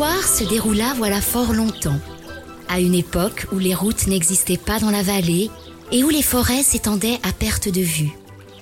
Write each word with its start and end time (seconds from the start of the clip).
histoire 0.00 0.26
se 0.26 0.44
déroula 0.44 0.94
voilà 0.96 1.20
fort 1.20 1.52
longtemps, 1.52 2.00
à 2.68 2.80
une 2.80 2.94
époque 2.94 3.46
où 3.52 3.58
les 3.58 3.74
routes 3.74 4.06
n'existaient 4.06 4.56
pas 4.56 4.78
dans 4.78 4.90
la 4.90 5.02
vallée 5.02 5.50
et 5.92 6.04
où 6.04 6.08
les 6.08 6.22
forêts 6.22 6.62
s'étendaient 6.62 7.18
à 7.22 7.34
perte 7.34 7.68
de 7.68 7.82
vue. 7.82 8.08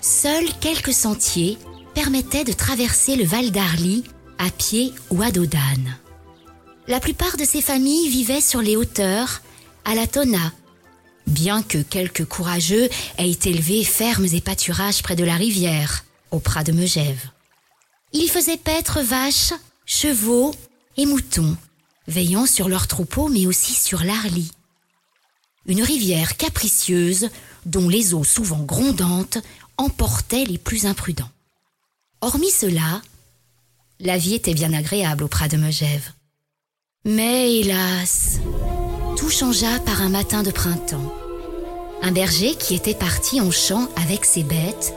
Seuls 0.01 0.49
quelques 0.61 0.93
sentiers 0.93 1.57
permettaient 1.95 2.43
de 2.43 2.53
traverser 2.53 3.15
le 3.15 3.25
Val 3.25 3.53
d'Arly 3.53 4.03
à 4.39 4.51
pied 4.51 4.93
ou 5.11 5.23
à 5.23 5.31
dos 5.31 5.47
d'âne. 5.47 5.97
La 6.89 6.99
plupart 6.99 7.37
de 7.37 7.45
ces 7.45 7.63
familles 7.63 8.09
vivaient 8.09 8.41
sur 8.41 8.61
les 8.61 8.75
hauteurs, 8.75 9.41
à 9.85 9.95
la 9.95 10.09
Tona, 10.09 10.53
bien 11.29 11.63
que 11.63 11.79
quelques 11.79 12.25
courageux 12.25 12.89
aient 13.17 13.39
élevé 13.45 13.85
fermes 13.85 14.27
et 14.27 14.41
pâturages 14.41 15.05
près 15.05 15.15
de 15.15 15.25
la 15.25 15.37
rivière, 15.37 16.05
au 16.33 16.41
prat 16.41 16.65
de 16.65 16.73
Megève. 16.73 17.31
Ils 18.13 18.29
faisaient 18.29 18.57
paître 18.57 19.03
vaches, 19.03 19.53
chevaux 19.87 20.53
et 20.99 21.07
moutons, 21.07 21.57
veillant 22.07 22.45
sur 22.45 22.69
leurs 22.69 22.87
troupeaux 22.87 23.29
mais 23.29 23.47
aussi 23.47 23.73
sur 23.73 24.05
l'Arly. 24.05 24.53
Une 25.65 25.83
rivière 25.83 26.37
capricieuse 26.37 27.31
dont 27.65 27.89
les 27.89 28.15
eaux 28.15 28.25
souvent 28.25 28.63
grondantes 28.63 29.39
emportaient 29.77 30.45
les 30.45 30.59
plus 30.59 30.87
imprudents. 30.87 31.31
Hormis 32.21 32.51
cela, 32.51 33.01
la 34.01 34.19
vie 34.19 34.35
était 34.35 34.55
bien 34.55 34.73
agréable 34.73 35.25
au 35.25 35.29
de 35.29 35.57
Megève. 35.57 36.13
Mais 37.05 37.59
hélas, 37.59 38.41
tout 39.17 39.31
changea 39.31 39.79
par 39.81 40.03
un 40.03 40.09
matin 40.09 40.43
de 40.43 40.51
printemps. 40.51 41.15
Un 42.03 42.13
berger 42.13 42.55
qui 42.57 42.75
était 42.75 42.95
parti 42.95 43.41
en 43.41 43.51
champ 43.51 43.89
avec 43.97 44.25
ses 44.25 44.43
bêtes 44.43 44.95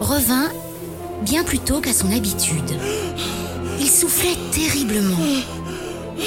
revint 0.00 0.50
bien 1.22 1.44
plus 1.44 1.58
tôt 1.58 1.80
qu'à 1.80 1.92
son 1.92 2.12
habitude. 2.12 2.78
Il 3.80 3.88
soufflait 3.88 4.36
terriblement. 4.52 5.18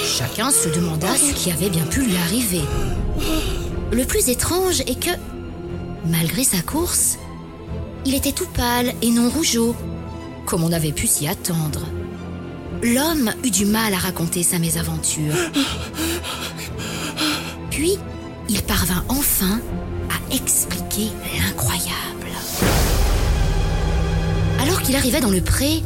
Chacun 0.04 0.52
se 0.52 0.70
demanda 0.70 1.08
ce 1.16 1.34
qui 1.34 1.52
avait 1.52 1.70
bien 1.70 1.86
pu 1.86 2.02
lui 2.02 2.18
arriver. 2.18 2.62
Le 3.92 4.04
plus 4.06 4.30
étrange 4.30 4.82
est 4.82 5.00
que, 5.00 5.12
malgré 6.06 6.44
sa 6.44 6.62
course, 6.62 7.18
il 8.06 8.16
était 8.16 8.32
tout 8.32 8.48
pâle 8.54 8.94
et 9.02 9.10
non 9.10 9.30
rougeau, 9.30 9.76
comme 10.46 10.64
on 10.64 10.72
avait 10.72 10.92
pu 10.92 11.08
s'y 11.08 11.28
attendre. 11.28 11.82
L'homme 12.84 13.32
eut 13.44 13.52
du 13.52 13.66
mal 13.66 13.94
à 13.94 13.98
raconter 13.98 14.44
sa 14.44 14.60
mésaventure. 14.60 15.34
Puis, 17.72 17.98
il 18.50 18.62
parvint 18.64 19.04
enfin 19.10 19.60
à 20.10 20.36
expliquer 20.36 21.10
l'incroyable. 21.40 21.94
Alors 24.62 24.82
qu'il 24.82 24.96
arrivait 24.96 25.22
dans 25.22 25.32
le 25.32 25.42
pré, 25.42 25.84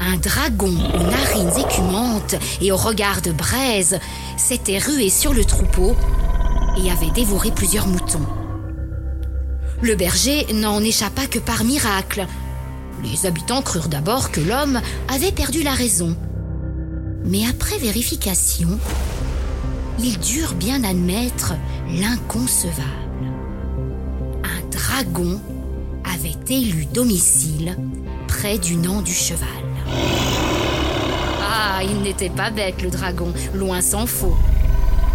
un 0.00 0.16
dragon 0.16 0.74
aux 0.94 1.10
narines 1.10 1.58
écumantes 1.58 2.34
et 2.60 2.72
au 2.72 2.76
regard 2.76 3.22
de 3.22 3.32
braise 3.32 3.98
s'était 4.36 4.78
rué 4.78 5.08
sur 5.08 5.32
le 5.32 5.44
troupeau 5.44 5.94
et 6.82 6.90
avait 6.90 7.10
dévoré 7.10 7.50
plusieurs 7.50 7.86
moutons. 7.86 8.26
Le 9.82 9.94
berger 9.94 10.46
n'en 10.54 10.80
échappa 10.80 11.26
que 11.26 11.38
par 11.38 11.64
miracle. 11.64 12.26
Les 13.02 13.26
habitants 13.26 13.62
crurent 13.62 13.88
d'abord 13.88 14.30
que 14.30 14.40
l'homme 14.40 14.80
avait 15.08 15.32
perdu 15.32 15.62
la 15.62 15.74
raison. 15.74 16.16
Mais 17.24 17.46
après 17.48 17.78
vérification, 17.78 18.78
ils 19.98 20.18
durent 20.18 20.54
bien 20.54 20.84
admettre 20.84 21.54
l'inconcevable. 21.88 22.82
Un 24.42 24.68
dragon 24.70 25.40
avait 26.04 26.54
élu 26.54 26.86
domicile 26.86 27.76
près 28.26 28.58
du 28.58 28.76
Nant 28.76 29.02
du 29.02 29.12
Cheval. 29.12 29.63
Ah, 31.42 31.80
il 31.82 32.02
n'était 32.02 32.30
pas 32.30 32.50
bête 32.50 32.82
le 32.82 32.90
dragon, 32.90 33.32
loin 33.54 33.80
s'en 33.80 34.06
faut. 34.06 34.36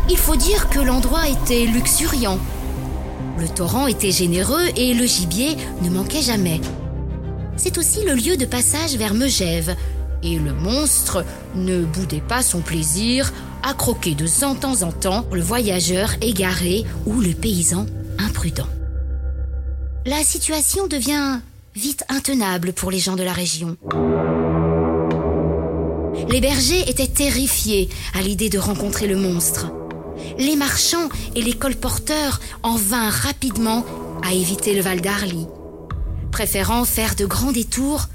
Il 0.10 0.18
faut 0.18 0.36
dire 0.36 0.70
que 0.70 0.80
l'endroit 0.80 1.28
était 1.28 1.66
luxuriant. 1.66 2.40
Le 3.38 3.48
torrent 3.48 3.88
était 3.88 4.12
généreux 4.12 4.66
et 4.76 4.94
le 4.94 5.06
gibier 5.06 5.56
ne 5.82 5.90
manquait 5.90 6.22
jamais. 6.22 6.60
C'est 7.58 7.78
aussi 7.78 8.04
le 8.06 8.14
lieu 8.14 8.38
de 8.38 8.46
passage 8.46 8.96
vers 8.96 9.14
Megève, 9.14 9.76
et 10.24 10.38
le 10.38 10.54
monstre 10.54 11.24
ne 11.56 11.84
boudait 11.84 12.22
pas 12.22 12.42
son 12.42 12.62
plaisir 12.62 13.32
à 13.64 13.74
croquer 13.74 14.16
de 14.16 14.28
temps 14.28 14.82
en 14.84 14.92
temps 14.92 15.26
le 15.32 15.42
voyageur 15.42 16.12
égaré 16.22 16.86
ou 17.06 17.20
le 17.22 17.34
paysan 17.34 17.86
imprudent. 18.18 18.68
La 20.06 20.24
situation 20.24 20.88
devient 20.88 21.40
vite 21.76 22.04
intenable 22.10 22.74
pour 22.74 22.92
les 22.92 23.00
gens 23.00 23.16
de 23.16 23.24
la 23.24 23.34
région. 23.34 23.78
Les 26.30 26.42
bergers 26.42 26.88
étaient 26.88 27.08
terrifiés 27.08 27.90
à 28.14 28.22
l'idée 28.22 28.50
de 28.50 28.60
rencontrer 28.60 29.08
le 29.08 29.16
monstre. 29.16 29.72
Les 30.38 30.56
marchands 30.56 31.10
et 31.36 31.42
les 31.42 31.54
colporteurs 31.54 32.40
en 32.62 32.76
vinrent 32.76 33.12
rapidement 33.12 33.84
à 34.24 34.32
éviter 34.34 34.76
le 34.76 34.82
Val 34.82 35.02
d'Arly, 35.02 35.48
préférant 36.32 36.86
faire 36.86 37.16
de 37.16 37.26
grands 37.26 37.52
détours 37.52 38.10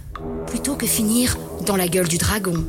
plutôt 0.46 0.76
que 0.76 0.86
finir 0.86 1.36
dans 1.66 1.74
la 1.74 1.88
gueule 1.88 2.06
du 2.06 2.18
dragon. 2.18 2.64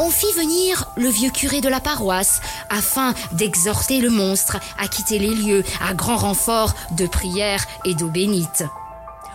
On 0.00 0.10
fit 0.10 0.32
venir 0.36 0.86
le 0.96 1.08
vieux 1.08 1.30
curé 1.30 1.60
de 1.60 1.68
la 1.68 1.80
paroisse 1.80 2.40
afin 2.70 3.14
d'exhorter 3.32 4.00
le 4.00 4.10
monstre 4.10 4.58
à 4.78 4.88
quitter 4.88 5.20
les 5.20 5.34
lieux 5.34 5.62
à 5.80 5.94
grand 5.94 6.16
renfort 6.16 6.74
de 6.98 7.06
prières 7.06 7.66
et 7.84 7.94
d'eau 7.94 8.08
bénite. 8.08 8.64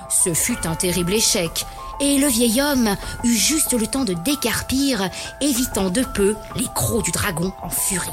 Ce 0.09 0.33
fut 0.33 0.67
un 0.67 0.75
terrible 0.75 1.13
échec 1.13 1.65
et 2.01 2.17
le 2.17 2.27
vieil 2.27 2.61
homme 2.61 2.95
eut 3.23 3.37
juste 3.37 3.73
le 3.73 3.87
temps 3.87 4.03
de 4.03 4.13
décarpir, 4.13 5.07
évitant 5.39 5.89
de 5.89 6.01
peu 6.01 6.35
les 6.55 6.67
crocs 6.75 7.05
du 7.05 7.11
dragon 7.11 7.53
en 7.61 7.69
furie. 7.69 8.09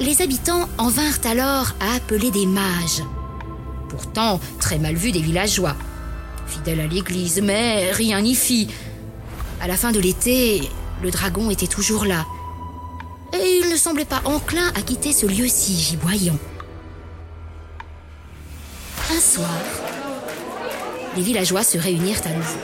Les 0.00 0.22
habitants 0.22 0.68
en 0.78 0.88
vinrent 0.88 1.24
alors 1.24 1.74
à 1.78 1.94
appeler 1.94 2.30
des 2.30 2.46
mages, 2.46 3.04
pourtant 3.88 4.40
très 4.58 4.78
mal 4.78 4.96
vus 4.96 5.12
des 5.12 5.20
villageois. 5.20 5.76
Fidèles 6.46 6.80
à 6.80 6.86
l'église, 6.86 7.40
mais 7.42 7.92
rien 7.92 8.20
n'y 8.22 8.34
fit. 8.34 8.68
À 9.60 9.68
la 9.68 9.76
fin 9.76 9.92
de 9.92 10.00
l'été, 10.00 10.68
le 11.02 11.10
dragon 11.10 11.50
était 11.50 11.66
toujours 11.66 12.04
là. 12.04 12.26
Et 13.34 13.60
il 13.62 13.70
ne 13.70 13.76
semblait 13.76 14.04
pas 14.04 14.22
enclin 14.24 14.68
à 14.74 14.82
quitter 14.82 15.12
ce 15.12 15.26
lieu 15.26 15.46
si 15.46 15.74
giboyant. 15.74 16.38
Un 19.10 19.20
soir, 19.20 19.50
les 21.16 21.22
villageois 21.22 21.64
se 21.64 21.78
réunirent 21.78 22.22
à 22.24 22.30
nouveau. 22.30 22.60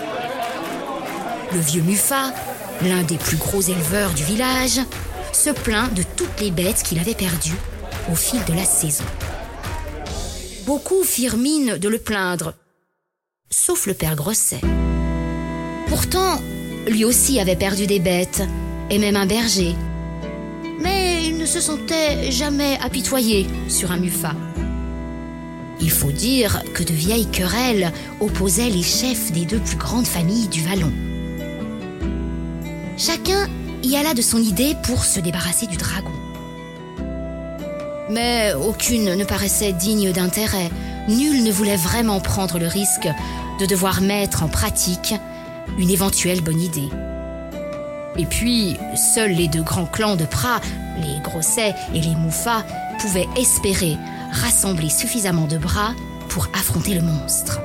Le 1.53 1.61
vieux 1.61 1.83
Muffat, 1.83 2.33
l'un 2.83 3.03
des 3.03 3.17
plus 3.17 3.37
gros 3.37 3.61
éleveurs 3.61 4.13
du 4.13 4.25
village, 4.25 4.81
se 5.33 5.51
plaint 5.51 5.93
de 5.95 6.03
toutes 6.17 6.41
les 6.41 6.51
bêtes 6.51 6.83
qu'il 6.83 6.99
avait 6.99 7.15
perdues 7.15 7.59
au 8.11 8.15
fil 8.15 8.45
de 8.45 8.53
la 8.53 8.65
saison. 8.65 9.05
Beaucoup 10.67 11.03
firent 11.03 11.37
mine 11.37 11.79
de 11.79 11.89
le 11.89 11.99
plaindre, 11.99 12.55
sauf 13.51 13.87
le 13.87 13.95
père 13.95 14.17
Grosset. 14.17 14.61
Pourtant, 15.89 16.41
lui 16.87 17.05
aussi 17.05 17.41
avait 17.41 17.57
perdu 17.57 17.87
des 17.87 18.01
bêtes, 18.01 18.43
et 18.91 18.99
même 18.99 19.17
un 19.17 19.27
berger. 19.27 19.75
Mais 20.81 21.25
il 21.25 21.37
ne 21.39 21.47
se 21.47 21.61
sentait 21.61 22.31
jamais 22.31 22.79
apitoyé 22.83 23.47
sur 23.69 23.93
un 23.93 23.99
Muffat. 23.99 24.35
Il 25.81 25.91
faut 25.91 26.11
dire 26.11 26.63
que 26.75 26.83
de 26.83 26.93
vieilles 26.93 27.31
querelles 27.31 27.93
opposaient 28.21 28.71
les 28.71 28.83
chefs 28.83 29.31
des 29.33 29.45
deux 29.45 29.61
plus 29.61 29.77
grandes 29.77 30.07
familles 30.07 30.49
du 30.49 30.63
Vallon. 30.63 30.93
Chacun 32.97 33.49
y 33.83 33.97
alla 33.97 34.13
de 34.13 34.23
son 34.23 34.39
idée 34.39 34.75
pour 34.83 35.05
se 35.05 35.21
débarrasser 35.21 35.67
du 35.67 35.77
dragon. 35.77 36.11
Mais 38.11 38.53
aucune 38.55 39.15
ne 39.15 39.25
paraissait 39.25 39.73
digne 39.73 40.13
d'intérêt. 40.13 40.71
Nul 41.09 41.45
ne 41.45 41.53
voulait 41.53 41.77
vraiment 41.77 42.21
prendre 42.21 42.59
le 42.59 42.67
risque 42.67 43.09
de 43.61 43.67
devoir 43.67 44.01
mettre 44.01 44.43
en 44.43 44.49
pratique 44.49 45.15
une 45.79 45.91
éventuelle 45.91 46.41
bonne 46.41 46.61
idée. 46.61 46.89
Et 48.17 48.27
puis, 48.27 48.77
seuls 49.15 49.31
les 49.33 49.47
deux 49.47 49.63
grands 49.63 49.87
clans 49.87 50.17
de 50.17 50.25
Prat, 50.25 50.61
les 51.01 51.21
Grosset 51.23 51.75
et 51.95 52.01
les 52.01 52.17
Mouffats, 52.17 52.65
pouvaient 53.01 53.29
espérer 53.37 53.97
rassembler 54.33 54.91
suffisamment 54.91 55.47
de 55.47 55.59
bras 55.59 55.95
pour 56.29 56.49
affronter 56.55 56.95
le 56.95 57.03
monstre. 57.03 57.61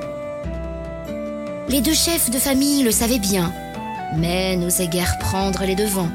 Les 1.68 1.80
deux 1.80 1.94
chefs 1.94 2.30
de 2.30 2.38
famille 2.38 2.82
le 2.82 2.90
savaient 2.90 3.18
bien, 3.18 3.52
mais 4.16 4.56
n'osaient 4.56 4.88
guère 4.88 5.18
prendre 5.18 5.64
les 5.64 5.74
devants, 5.74 6.10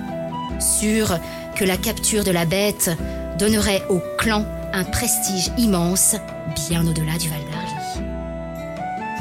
sûrs 0.60 1.18
que 1.56 1.66
la 1.66 1.78
capture 1.78 2.24
de 2.24 2.32
la 2.32 2.46
bête 2.46 2.92
donnerait 3.38 3.84
au 3.90 4.02
clan 4.18 4.46
un 4.74 4.84
prestige 4.84 5.50
immense 5.58 6.16
bien 6.68 6.86
au-delà 6.86 7.18
du 7.18 7.30
Val 7.30 7.40
d'Arly. 7.52 8.06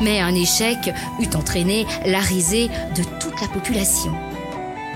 Mais 0.03 0.21
un 0.21 0.35
échec 0.35 0.93
eût 1.21 1.37
entraîné 1.37 1.87
la 2.07 2.21
risée 2.21 2.69
de 2.95 3.03
toute 3.21 3.41
la 3.41 3.49
population. 3.49 4.13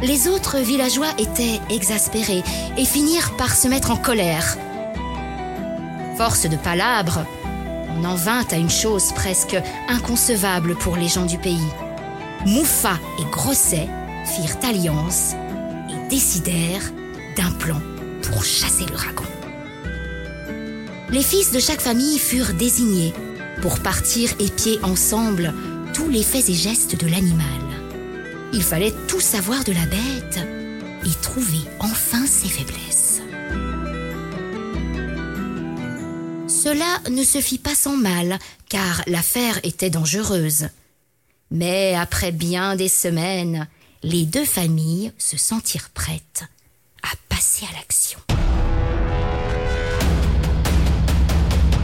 Les 0.02 0.28
autres 0.28 0.58
villageois 0.58 1.10
étaient 1.18 1.60
exaspérés 1.70 2.42
et 2.76 2.84
finirent 2.84 3.36
par 3.36 3.54
se 3.54 3.68
mettre 3.68 3.90
en 3.90 3.96
colère. 3.96 4.56
Force 6.24 6.46
de 6.48 6.56
palabres, 6.56 7.26
on 7.98 8.04
en 8.04 8.14
vint 8.14 8.46
à 8.52 8.56
une 8.56 8.70
chose 8.70 9.10
presque 9.12 9.60
inconcevable 9.88 10.76
pour 10.76 10.94
les 10.94 11.08
gens 11.08 11.26
du 11.26 11.36
pays. 11.36 11.66
Mouffa 12.46 12.96
et 13.18 13.24
Grosset 13.32 13.88
firent 14.24 14.56
alliance 14.62 15.32
et 15.90 16.08
décidèrent 16.08 16.92
d'un 17.36 17.50
plan 17.50 17.80
pour 18.22 18.44
chasser 18.44 18.84
le 18.84 18.92
dragon. 18.92 19.24
Les 21.10 21.24
fils 21.24 21.50
de 21.50 21.58
chaque 21.58 21.80
famille 21.80 22.20
furent 22.20 22.54
désignés 22.54 23.12
pour 23.60 23.80
partir 23.80 24.30
épier 24.38 24.78
ensemble 24.84 25.52
tous 25.92 26.08
les 26.08 26.22
faits 26.22 26.48
et 26.48 26.54
gestes 26.54 26.94
de 27.04 27.10
l'animal. 27.10 27.46
Il 28.52 28.62
fallait 28.62 28.94
tout 29.08 29.20
savoir 29.20 29.64
de 29.64 29.72
la 29.72 29.86
bête 29.86 30.38
et 31.04 31.20
trouver 31.20 31.64
enfin 31.80 32.24
ses 32.26 32.46
faiblesses. 32.48 33.01
Cela 36.62 37.00
ne 37.10 37.24
se 37.24 37.40
fit 37.40 37.58
pas 37.58 37.74
sans 37.74 37.96
mal, 37.96 38.38
car 38.68 39.02
l'affaire 39.08 39.58
était 39.64 39.90
dangereuse. 39.90 40.68
Mais 41.50 41.96
après 41.96 42.30
bien 42.30 42.76
des 42.76 42.88
semaines, 42.88 43.66
les 44.04 44.26
deux 44.26 44.44
familles 44.44 45.10
se 45.18 45.36
sentirent 45.36 45.90
prêtes 45.90 46.44
à 47.02 47.08
passer 47.28 47.66
à 47.68 47.74
l'action. 47.76 48.20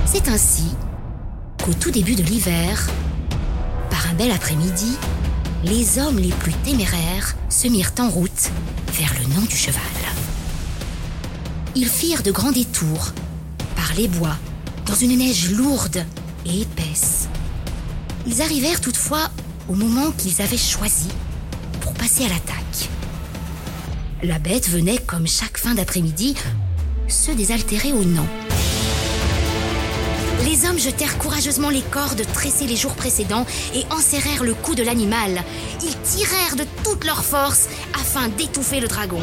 C'est 0.07 0.29
ainsi 0.29 0.71
qu'au 1.65 1.75
tout 1.75 1.91
début 1.91 2.15
de 2.15 2.23
l'hiver, 2.23 2.89
par 3.91 4.07
un 4.07 4.15
bel 4.15 4.31
après-midi, 4.31 4.97
les 5.65 5.99
hommes 5.99 6.21
les 6.21 6.33
plus 6.33 6.55
téméraires 6.63 7.35
se 7.49 7.67
mirent 7.67 7.95
en 7.99 8.11
route 8.11 8.51
vers 8.93 9.13
le 9.19 9.35
nom 9.35 9.41
du 9.41 9.57
cheval. 9.57 9.83
Ils 11.75 11.89
firent 11.89 12.23
de 12.23 12.31
grands 12.31 12.53
détours 12.53 13.13
par 13.75 13.93
les 13.95 14.07
bois, 14.07 14.37
dans 14.89 14.95
une 14.95 15.19
neige 15.19 15.51
lourde 15.51 16.03
et 16.47 16.63
épaisse. 16.63 17.29
Ils 18.27 18.41
arrivèrent 18.41 18.81
toutefois 18.81 19.31
au 19.69 19.75
moment 19.75 20.11
qu'ils 20.13 20.41
avaient 20.41 20.57
choisi 20.57 21.09
pour 21.83 21.93
passer 21.93 22.25
à 22.25 22.29
l'attaque. 22.29 22.89
La 24.23 24.39
bête 24.39 24.69
venait, 24.71 24.99
comme 24.99 25.27
chaque 25.27 25.59
fin 25.59 25.75
d'après-midi, 25.75 26.35
se 27.07 27.33
désaltérer 27.33 27.93
au 27.93 28.03
nom. 28.03 28.27
Les 30.59 30.69
hommes 30.69 30.79
jetèrent 30.79 31.19
courageusement 31.19 31.71
les 31.71 31.83
cordes 31.83 32.23
tressées 32.33 32.67
les 32.67 32.75
jours 32.75 32.95
précédents 32.95 33.47
et 33.75 33.85
enserrèrent 33.91 34.43
le 34.43 34.55
cou 34.55 34.75
de 34.75 34.83
l'animal. 34.83 35.45
Ils 35.85 35.97
tirèrent 36.01 36.57
de 36.57 36.65
toute 36.83 37.05
leur 37.05 37.25
force 37.25 37.69
afin 37.95 38.29
d'étouffer 38.29 38.81
le 38.81 38.89
dragon. 38.89 39.21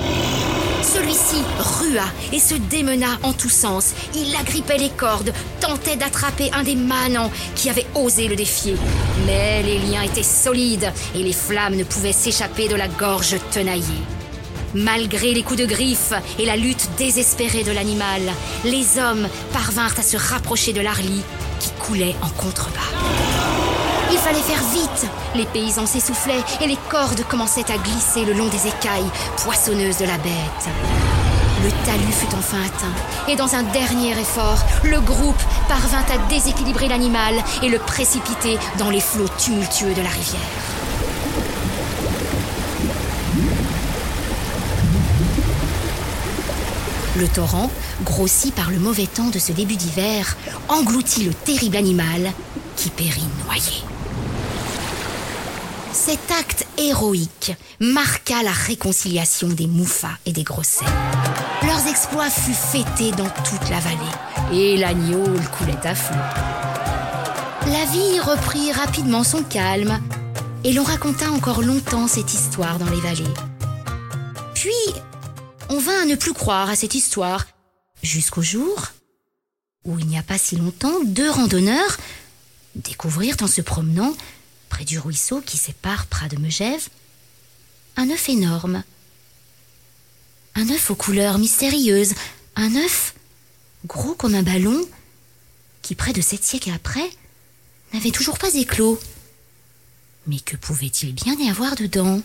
Celui-ci 0.82 1.44
rua 1.60 2.06
et 2.32 2.40
se 2.40 2.56
démena 2.56 3.20
en 3.24 3.34
tous 3.34 3.50
sens. 3.50 3.92
Il 4.16 4.34
agrippait 4.36 4.78
les 4.78 4.90
cordes, 4.90 5.34
tentait 5.60 5.98
d'attraper 5.98 6.52
un 6.54 6.64
des 6.64 6.76
manants 6.76 7.32
qui 7.56 7.70
avait 7.70 7.88
osé 7.96 8.30
le 8.30 8.38
défier. 8.38 8.76
Mais 9.26 9.62
les 9.64 9.80
liens 9.80 10.04
étaient 10.04 10.24
solides 10.24 10.90
et 11.16 11.24
les 11.24 11.34
flammes 11.34 11.76
ne 11.76 11.84
pouvaient 11.84 12.14
s'échapper 12.14 12.70
de 12.70 12.76
la 12.76 12.88
gorge 12.88 13.36
tenaillée. 13.52 14.04
Malgré 14.76 15.34
les 15.34 15.42
coups 15.42 15.62
de 15.62 15.66
griffe 15.66 16.12
et 16.38 16.46
la 16.46 16.58
lutte 16.58 16.90
désespérée 16.98 17.64
de 17.64 17.72
l'animal, 17.72 18.22
les 18.66 19.00
hommes 19.00 19.30
parvinrent 19.54 19.98
à 19.98 20.04
se 20.04 20.18
rapprocher 20.18 20.74
de 20.74 20.82
l'Arly 20.82 21.22
qui 21.62 21.70
coulait 21.80 22.16
en 22.22 22.28
contrebas. 22.28 22.92
Il 24.12 24.18
fallait 24.18 24.42
faire 24.42 24.62
vite. 24.74 25.10
Les 25.34 25.46
paysans 25.46 25.86
s'essoufflaient 25.86 26.44
et 26.62 26.68
les 26.68 26.78
cordes 26.90 27.24
commençaient 27.30 27.72
à 27.72 27.78
glisser 27.78 28.26
le 28.26 28.34
long 28.34 28.48
des 28.48 28.68
écailles 28.68 29.10
poissonneuses 29.38 30.00
de 30.00 30.06
la 30.06 30.18
bête. 30.18 30.68
Le 31.64 31.70
talus 31.86 32.12
fut 32.12 32.36
enfin 32.36 32.58
atteint 32.66 33.32
et 33.32 33.38
dans 33.38 33.56
un 33.56 33.64
dernier 33.64 34.12
effort, 34.12 34.62
le 34.84 35.00
groupe 35.00 35.42
parvint 35.70 36.04
à 36.14 36.18
déséquilibrer 36.28 36.90
l'animal 36.90 37.36
et 37.64 37.70
le 37.70 37.80
précipiter 37.80 38.58
dans 38.78 38.90
les 38.90 39.00
flots 39.00 39.30
tumultueux 39.38 39.94
de 39.94 40.02
la 40.02 40.10
rivière. 40.10 40.85
Le 47.18 47.28
torrent, 47.28 47.72
grossi 48.04 48.52
par 48.52 48.70
le 48.72 48.78
mauvais 48.78 49.08
temps 49.08 49.30
de 49.30 49.40
ce 49.40 49.54
début 49.54 49.78
d'hiver, 49.78 50.36
engloutit 50.68 51.24
le 51.24 51.34
terrible 51.34 51.78
animal 51.78 52.32
qui 52.76 52.90
périt 52.90 53.28
noyé. 53.46 53.84
Cet 55.94 56.30
acte 56.40 56.68
héroïque 56.78 57.54
marqua 57.80 58.44
la 58.44 58.52
réconciliation 58.52 59.48
des 59.48 59.66
Moufas 59.66 60.18
et 60.26 60.34
des 60.34 60.44
Grossets. 60.44 60.86
Leurs 61.64 61.88
exploits 61.88 62.30
furent 62.30 62.56
fêtés 62.56 63.12
dans 63.12 63.30
toute 63.30 63.70
la 63.70 63.80
vallée 63.80 64.52
et 64.52 64.78
l'agneau 64.78 65.24
coulait 65.58 65.88
à 65.88 65.96
flot. 65.96 66.16
La 67.68 67.86
vie 67.86 68.20
reprit 68.20 68.72
rapidement 68.74 69.24
son 69.24 69.42
calme 69.42 70.00
et 70.66 70.74
l'on 70.74 70.84
raconta 70.84 71.32
encore 71.32 71.62
longtemps 71.62 72.08
cette 72.08 72.34
histoire 72.34 72.78
dans 72.78 72.90
les 72.90 73.02
vallées. 73.02 73.34
Puis, 74.54 74.72
on 75.70 75.80
vint 75.80 76.02
à 76.02 76.06
ne 76.06 76.16
plus 76.16 76.34
croire 76.34 76.70
à 76.70 76.76
cette 76.76 76.96
histoire, 76.96 77.48
jusqu'au 78.02 78.42
jour 78.42 78.92
où 79.86 80.00
il 80.00 80.08
n'y 80.08 80.18
a 80.18 80.24
pas 80.24 80.38
si 80.38 80.56
longtemps, 80.56 81.04
deux 81.04 81.30
randonneurs 81.30 81.98
découvrirent 82.76 83.38
en 83.42 83.48
se 83.48 83.62
promenant 83.62 84.16
près 84.70 84.84
du 84.84 85.00
ruisseau 85.00 85.42
qui 85.42 85.58
sépare 85.58 86.08
Prat 86.08 86.28
de 86.28 86.38
Megève 86.38 86.90
un 87.98 88.10
œuf 88.10 88.30
énorme. 88.30 88.84
Un 90.56 90.70
œuf 90.70 90.92
aux 90.92 90.96
couleurs 90.96 91.38
mystérieuses, 91.38 92.14
un 92.56 92.76
œuf 92.76 93.14
gros 93.86 94.16
comme 94.16 94.36
un 94.36 94.44
ballon 94.44 94.86
qui, 95.82 95.96
près 95.96 96.14
de 96.14 96.22
sept 96.22 96.44
siècles 96.44 96.72
après, 96.72 97.10
n'avait 97.94 98.12
toujours 98.12 98.38
pas 98.38 98.54
éclos. 98.54 99.00
Mais 100.28 100.40
que 100.40 100.58
pouvait-il 100.58 101.14
bien 101.14 101.36
y 101.36 101.50
avoir 101.50 101.76
dedans? 101.76 102.22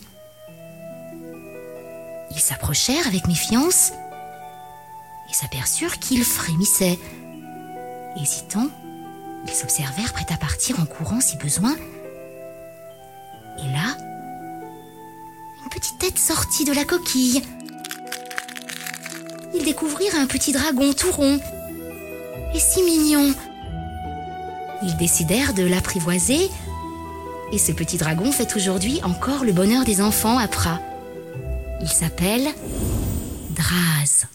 Ils 2.33 2.39
s'approchèrent 2.39 3.07
avec 3.07 3.27
méfiance 3.27 3.91
et 5.29 5.33
s'aperçurent 5.33 5.99
qu'il 5.99 6.23
frémissait. 6.23 6.97
Hésitant, 8.15 8.67
ils 9.47 9.53
s'observèrent 9.53 10.13
prêts 10.13 10.31
à 10.31 10.37
partir 10.37 10.79
en 10.79 10.85
courant 10.85 11.19
si 11.19 11.37
besoin. 11.37 11.75
Et 13.57 13.71
là, 13.71 13.97
une 15.63 15.69
petite 15.69 15.99
tête 15.99 16.17
sortit 16.17 16.63
de 16.63 16.73
la 16.73 16.85
coquille. 16.85 17.41
Ils 19.53 19.65
découvrirent 19.65 20.15
un 20.15 20.27
petit 20.27 20.53
dragon 20.53 20.93
tout 20.93 21.11
rond 21.11 21.39
et 22.53 22.59
si 22.59 22.81
mignon. 22.83 23.33
Ils 24.83 24.97
décidèrent 24.97 25.53
de 25.53 25.63
l'apprivoiser 25.63 26.49
et 27.51 27.57
ce 27.57 27.71
petit 27.73 27.97
dragon 27.97 28.31
fait 28.31 28.55
aujourd'hui 28.55 29.01
encore 29.03 29.43
le 29.43 29.51
bonheur 29.51 29.83
des 29.83 30.01
enfants 30.01 30.37
à 30.37 30.47
Prat. 30.47 30.79
Il 31.81 31.89
s'appelle 31.89 32.47
Draz. 33.49 34.27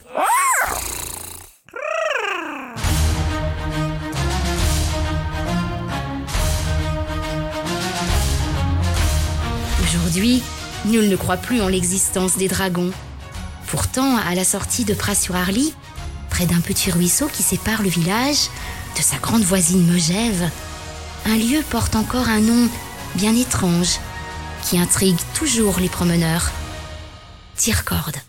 Aujourd'hui, 9.82 10.42
nul 10.86 11.08
ne 11.08 11.14
croit 11.14 11.36
plus 11.36 11.60
en 11.60 11.68
l'existence 11.68 12.36
des 12.36 12.48
dragons. 12.48 12.90
Pourtant, 13.68 14.16
à 14.16 14.34
la 14.34 14.44
sortie 14.44 14.84
de 14.84 14.94
Pras-sur-Arly, 14.94 15.72
près 16.30 16.46
d'un 16.46 16.60
petit 16.60 16.90
ruisseau 16.90 17.28
qui 17.28 17.44
sépare 17.44 17.82
le 17.82 17.88
village 17.88 18.48
de 18.96 19.02
sa 19.02 19.18
grande 19.18 19.42
voisine 19.42 19.86
Megève, 19.86 20.50
un 21.26 21.36
lieu 21.36 21.62
porte 21.70 21.94
encore 21.94 22.28
un 22.28 22.40
nom 22.40 22.68
bien 23.14 23.36
étrange 23.36 24.00
qui 24.64 24.78
intrigue 24.78 25.18
toujours 25.34 25.78
les 25.78 25.88
promeneurs. 25.88 26.50
Tire-corde. 27.56 28.25